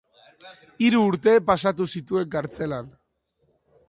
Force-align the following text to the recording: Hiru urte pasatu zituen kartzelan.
Hiru 0.85 1.01
urte 1.09 1.35
pasatu 1.49 1.87
zituen 1.97 2.31
kartzelan. 2.37 2.91